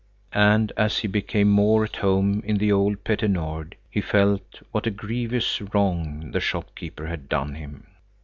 [0.33, 4.87] And as he became more at home in the old Petter Nord he felt what
[4.87, 7.85] a grievous wrong the shopkeeper had done him.